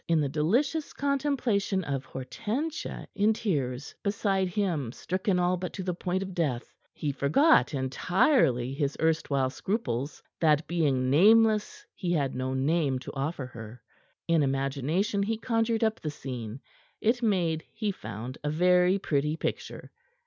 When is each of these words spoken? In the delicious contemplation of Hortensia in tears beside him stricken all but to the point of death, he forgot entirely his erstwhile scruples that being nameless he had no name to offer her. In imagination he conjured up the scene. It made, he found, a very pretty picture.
In 0.07 0.19
the 0.19 0.29
delicious 0.29 0.93
contemplation 0.93 1.83
of 1.83 2.05
Hortensia 2.07 3.07
in 3.13 3.33
tears 3.33 3.93
beside 4.01 4.47
him 4.47 4.91
stricken 4.91 5.37
all 5.37 5.57
but 5.57 5.73
to 5.73 5.83
the 5.83 5.93
point 5.93 6.23
of 6.23 6.33
death, 6.33 6.73
he 6.91 7.11
forgot 7.11 7.75
entirely 7.75 8.73
his 8.73 8.97
erstwhile 8.99 9.51
scruples 9.51 10.23
that 10.39 10.67
being 10.67 11.11
nameless 11.11 11.85
he 11.93 12.11
had 12.13 12.33
no 12.33 12.55
name 12.55 12.97
to 12.97 13.13
offer 13.13 13.45
her. 13.45 13.79
In 14.27 14.41
imagination 14.41 15.21
he 15.21 15.37
conjured 15.37 15.83
up 15.83 15.99
the 15.99 16.09
scene. 16.09 16.61
It 16.99 17.21
made, 17.21 17.63
he 17.71 17.91
found, 17.91 18.39
a 18.43 18.49
very 18.49 18.97
pretty 18.97 19.37
picture. 19.37 19.91